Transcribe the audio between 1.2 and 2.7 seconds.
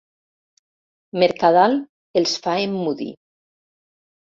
Mercadal, els fa